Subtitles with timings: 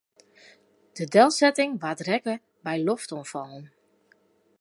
[0.97, 3.65] De delsetting waard rekke by loftoanfallen.